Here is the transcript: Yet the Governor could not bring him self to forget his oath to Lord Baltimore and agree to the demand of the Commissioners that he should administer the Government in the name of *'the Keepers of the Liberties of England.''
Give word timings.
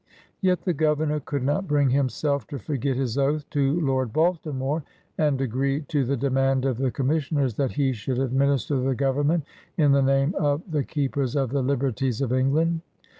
Yet 0.41 0.63
the 0.63 0.73
Governor 0.73 1.19
could 1.19 1.43
not 1.43 1.67
bring 1.67 1.91
him 1.91 2.09
self 2.09 2.47
to 2.47 2.57
forget 2.57 2.95
his 2.97 3.19
oath 3.19 3.47
to 3.51 3.79
Lord 3.81 4.11
Baltimore 4.11 4.81
and 5.15 5.39
agree 5.39 5.81
to 5.89 6.03
the 6.05 6.17
demand 6.17 6.65
of 6.65 6.79
the 6.79 6.89
Commissioners 6.89 7.53
that 7.53 7.73
he 7.73 7.93
should 7.93 8.17
administer 8.17 8.79
the 8.79 8.95
Government 8.95 9.43
in 9.77 9.91
the 9.91 10.01
name 10.01 10.33
of 10.39 10.63
*'the 10.71 10.85
Keepers 10.85 11.35
of 11.35 11.51
the 11.51 11.61
Liberties 11.61 12.19
of 12.19 12.33
England.'' 12.33 12.81